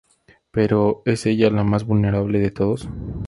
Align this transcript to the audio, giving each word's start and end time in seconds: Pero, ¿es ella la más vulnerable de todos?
Pero, 0.49 1.03
¿es 1.05 1.27
ella 1.27 1.51
la 1.51 1.63
más 1.63 1.83
vulnerable 1.85 2.39
de 2.39 2.49
todos? 2.49 2.89